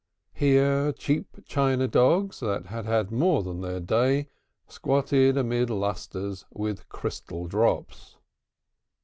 Here 0.33 0.91
cheap 0.93 1.45
china 1.45 1.87
dogs, 1.87 2.39
that 2.39 2.65
had 2.65 2.85
had 2.85 3.11
more 3.11 3.43
than 3.43 3.61
their 3.61 3.79
day 3.79 4.29
squatted 4.67 5.37
amid 5.37 5.69
lustres 5.69 6.43
with 6.51 6.89
crystal 6.89 7.45
drops. 7.45 8.17